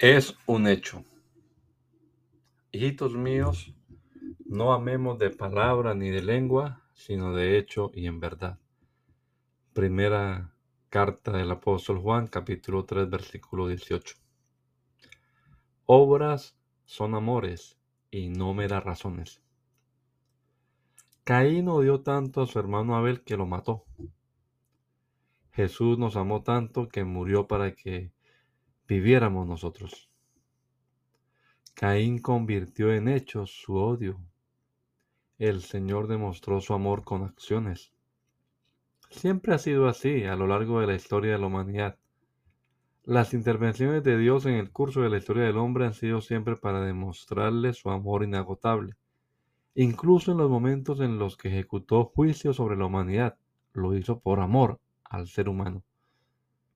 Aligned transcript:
Es 0.00 0.36
un 0.46 0.68
hecho. 0.68 1.02
Hijitos 2.70 3.14
míos, 3.14 3.74
no 4.46 4.72
amemos 4.72 5.18
de 5.18 5.30
palabra 5.30 5.92
ni 5.92 6.08
de 6.10 6.22
lengua, 6.22 6.84
sino 6.94 7.34
de 7.34 7.58
hecho 7.58 7.90
y 7.92 8.06
en 8.06 8.20
verdad. 8.20 8.60
Primera 9.72 10.54
carta 10.88 11.32
del 11.32 11.50
apóstol 11.50 11.98
Juan, 11.98 12.28
capítulo 12.28 12.84
3, 12.84 13.10
versículo 13.10 13.66
18. 13.66 14.14
Obras 15.86 16.56
son 16.84 17.16
amores 17.16 17.76
y 18.08 18.28
no 18.28 18.54
me 18.54 18.68
da 18.68 18.78
razones. 18.78 19.42
Caín 21.24 21.68
odió 21.68 22.02
tanto 22.02 22.42
a 22.42 22.46
su 22.46 22.60
hermano 22.60 22.94
Abel 22.94 23.24
que 23.24 23.36
lo 23.36 23.46
mató. 23.46 23.84
Jesús 25.50 25.98
nos 25.98 26.14
amó 26.14 26.44
tanto 26.44 26.88
que 26.88 27.02
murió 27.02 27.48
para 27.48 27.74
que 27.74 28.12
viviéramos 28.88 29.46
nosotros. 29.46 30.08
Caín 31.74 32.20
convirtió 32.20 32.92
en 32.92 33.06
hechos 33.06 33.50
su 33.50 33.76
odio. 33.76 34.18
El 35.38 35.62
Señor 35.62 36.08
demostró 36.08 36.60
su 36.62 36.72
amor 36.72 37.04
con 37.04 37.22
acciones. 37.22 37.92
Siempre 39.10 39.54
ha 39.54 39.58
sido 39.58 39.88
así 39.88 40.24
a 40.24 40.36
lo 40.36 40.46
largo 40.46 40.80
de 40.80 40.86
la 40.86 40.94
historia 40.94 41.32
de 41.32 41.38
la 41.38 41.46
humanidad. 41.46 41.98
Las 43.04 43.34
intervenciones 43.34 44.02
de 44.02 44.18
Dios 44.18 44.46
en 44.46 44.54
el 44.54 44.70
curso 44.70 45.02
de 45.02 45.10
la 45.10 45.18
historia 45.18 45.44
del 45.44 45.58
hombre 45.58 45.86
han 45.86 45.94
sido 45.94 46.20
siempre 46.20 46.56
para 46.56 46.80
demostrarle 46.80 47.74
su 47.74 47.90
amor 47.90 48.24
inagotable. 48.24 48.96
Incluso 49.74 50.32
en 50.32 50.38
los 50.38 50.50
momentos 50.50 51.00
en 51.00 51.18
los 51.18 51.36
que 51.36 51.48
ejecutó 51.48 52.06
juicio 52.06 52.52
sobre 52.52 52.76
la 52.76 52.86
humanidad, 52.86 53.38
lo 53.72 53.94
hizo 53.94 54.18
por 54.18 54.40
amor 54.40 54.80
al 55.04 55.28
ser 55.28 55.48
humano. 55.48 55.84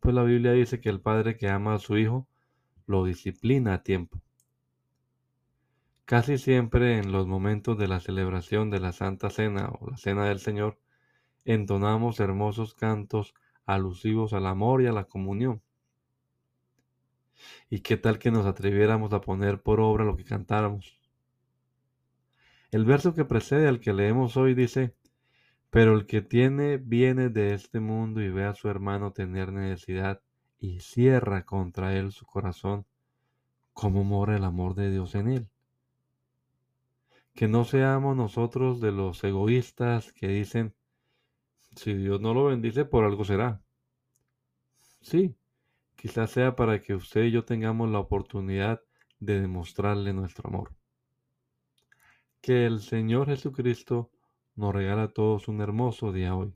Pues 0.00 0.14
la 0.14 0.22
Biblia 0.22 0.52
dice 0.52 0.80
que 0.80 0.88
el 0.88 1.00
padre 1.00 1.36
que 1.36 1.48
ama 1.48 1.74
a 1.74 1.78
su 1.78 1.98
hijo 1.98 2.26
lo 2.86 3.04
disciplina 3.04 3.74
a 3.74 3.82
tiempo. 3.82 4.20
Casi 6.06 6.38
siempre 6.38 6.98
en 6.98 7.12
los 7.12 7.26
momentos 7.26 7.78
de 7.78 7.86
la 7.86 8.00
celebración 8.00 8.70
de 8.70 8.80
la 8.80 8.92
Santa 8.92 9.30
Cena 9.30 9.70
o 9.78 9.90
la 9.90 9.96
Cena 9.96 10.24
del 10.24 10.40
Señor, 10.40 10.80
entonamos 11.44 12.18
hermosos 12.18 12.74
cantos 12.74 13.34
alusivos 13.66 14.32
al 14.32 14.46
amor 14.46 14.82
y 14.82 14.86
a 14.86 14.92
la 14.92 15.04
comunión. 15.04 15.62
¿Y 17.68 17.80
qué 17.80 17.96
tal 17.96 18.18
que 18.18 18.30
nos 18.30 18.46
atreviéramos 18.46 19.12
a 19.12 19.20
poner 19.20 19.62
por 19.62 19.80
obra 19.80 20.04
lo 20.04 20.16
que 20.16 20.24
cantáramos? 20.24 20.98
El 22.70 22.84
verso 22.84 23.14
que 23.14 23.24
precede 23.24 23.68
al 23.68 23.80
que 23.80 23.92
leemos 23.92 24.36
hoy 24.36 24.54
dice, 24.54 24.94
pero 25.70 25.94
el 25.94 26.06
que 26.06 26.20
tiene 26.20 26.78
bienes 26.78 27.32
de 27.32 27.54
este 27.54 27.78
mundo 27.78 28.20
y 28.20 28.28
ve 28.28 28.44
a 28.44 28.54
su 28.54 28.68
hermano 28.68 29.12
tener 29.12 29.52
necesidad 29.52 30.20
y 30.58 30.80
cierra 30.80 31.44
contra 31.44 31.96
él 31.96 32.10
su 32.10 32.26
corazón, 32.26 32.86
¿cómo 33.72 34.02
mora 34.02 34.36
el 34.36 34.44
amor 34.44 34.74
de 34.74 34.90
Dios 34.90 35.14
en 35.14 35.28
él? 35.28 35.48
Que 37.34 37.46
no 37.46 37.64
seamos 37.64 38.16
nosotros 38.16 38.80
de 38.80 38.90
los 38.90 39.22
egoístas 39.22 40.12
que 40.12 40.26
dicen, 40.26 40.74
si 41.76 41.94
Dios 41.94 42.20
no 42.20 42.34
lo 42.34 42.46
bendice, 42.46 42.84
por 42.84 43.04
algo 43.04 43.24
será. 43.24 43.62
Sí, 45.00 45.36
quizás 45.94 46.32
sea 46.32 46.56
para 46.56 46.82
que 46.82 46.94
usted 46.94 47.22
y 47.24 47.30
yo 47.30 47.44
tengamos 47.44 47.88
la 47.88 48.00
oportunidad 48.00 48.82
de 49.20 49.40
demostrarle 49.40 50.12
nuestro 50.12 50.48
amor. 50.48 50.74
Que 52.40 52.66
el 52.66 52.80
Señor 52.80 53.28
Jesucristo 53.28 54.10
nos 54.60 54.74
regala 54.74 55.04
a 55.04 55.08
todos 55.08 55.48
un 55.48 55.62
hermoso 55.62 56.12
día 56.12 56.36
hoy. 56.36 56.52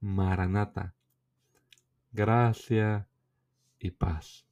Maranata, 0.00 0.94
gracia 2.12 3.06
y 3.78 3.92
paz. 3.92 4.44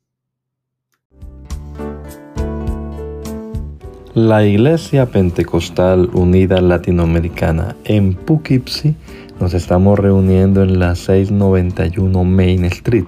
La 4.14 4.44
Iglesia 4.46 5.06
Pentecostal 5.06 6.08
Unida 6.12 6.60
Latinoamericana 6.60 7.74
en 7.82 8.14
Poughkeepsie 8.14 8.94
nos 9.40 9.52
estamos 9.52 9.98
reuniendo 9.98 10.62
en 10.62 10.78
la 10.78 10.94
691 10.94 12.24
Main 12.24 12.64
Street. 12.66 13.06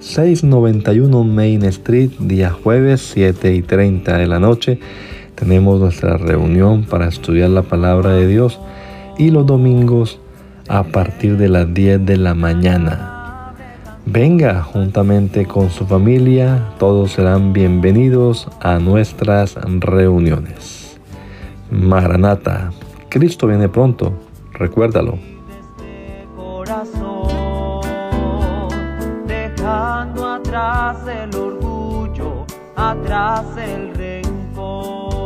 691 0.00 1.22
Main 1.22 1.62
Street, 1.66 2.10
día 2.18 2.50
jueves 2.50 3.02
7 3.02 3.54
y 3.54 3.62
30 3.62 4.18
de 4.18 4.26
la 4.26 4.40
noche 4.40 4.80
tenemos 5.34 5.80
nuestra 5.80 6.16
reunión 6.16 6.84
para 6.84 7.08
estudiar 7.08 7.50
la 7.50 7.62
palabra 7.62 8.10
de 8.10 8.26
Dios 8.26 8.60
y 9.18 9.30
los 9.30 9.46
domingos 9.46 10.20
a 10.68 10.84
partir 10.84 11.36
de 11.36 11.48
las 11.48 11.72
10 11.72 12.06
de 12.06 12.16
la 12.16 12.34
mañana. 12.34 13.54
Venga 14.04 14.62
juntamente 14.62 15.46
con 15.46 15.70
su 15.70 15.86
familia, 15.86 16.70
todos 16.78 17.12
serán 17.12 17.52
bienvenidos 17.52 18.48
a 18.60 18.78
nuestras 18.78 19.54
reuniones. 19.54 20.98
Maranata, 21.70 22.72
Cristo 23.08 23.46
viene 23.46 23.68
pronto, 23.68 24.12
recuérdalo. 24.52 25.18
Dejando 29.26 30.26
atrás 30.26 30.96
el 31.06 31.34
orgullo, 31.36 32.44
atrás 32.76 33.44
el 33.56 33.94
rencor. 33.94 35.21